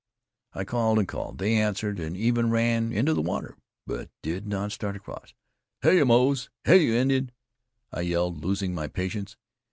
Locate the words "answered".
1.53-1.99